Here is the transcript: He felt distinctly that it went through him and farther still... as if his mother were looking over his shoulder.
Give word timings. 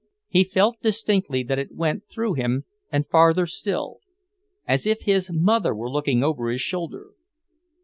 He 0.29 0.43
felt 0.43 0.77
distinctly 0.81 1.43
that 1.43 1.59
it 1.59 1.75
went 1.75 2.09
through 2.09 2.33
him 2.33 2.65
and 2.91 3.05
farther 3.07 3.45
still... 3.45 3.99
as 4.67 4.87
if 4.87 5.01
his 5.01 5.29
mother 5.31 5.75
were 5.75 5.91
looking 5.91 6.23
over 6.23 6.49
his 6.49 6.61
shoulder. 6.61 7.11